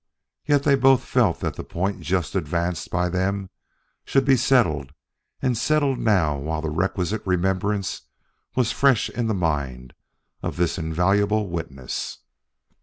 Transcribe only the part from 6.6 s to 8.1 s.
requisite remembrance